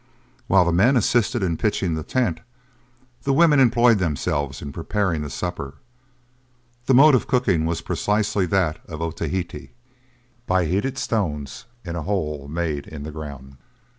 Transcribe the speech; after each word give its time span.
While 0.47 0.65
the 0.65 0.71
men 0.71 0.97
assisted 0.97 1.43
in 1.43 1.57
pitching 1.57 1.93
the 1.93 2.01
tent, 2.01 2.39
the 3.21 3.31
women 3.33 3.59
employed 3.59 3.99
themselves 3.99 4.59
in 4.59 4.71
preparing 4.73 5.21
the 5.21 5.29
supper. 5.29 5.75
The 6.87 6.95
mode 6.95 7.13
of 7.13 7.27
cooking 7.27 7.67
was 7.67 7.81
precisely 7.81 8.47
that 8.47 8.79
of 8.87 8.99
Otaheite, 8.99 9.69
by 10.47 10.65
heated 10.65 10.97
stones 10.97 11.65
in 11.85 11.95
a 11.95 12.01
hole 12.01 12.47
made 12.47 12.87
in 12.87 13.03
the 13.03 13.11
ground. 13.11 13.57